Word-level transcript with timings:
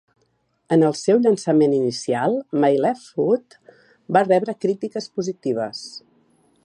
En 0.75 0.85
el 0.87 0.95
seu 0.99 1.19
llançament 1.25 1.75
inicial, 1.79 2.37
"My 2.63 2.79
Left 2.85 3.05
Foot" 3.11 3.59
va 4.17 4.25
rebre 4.31 4.57
crítiques 4.67 5.11
positives. 5.21 5.85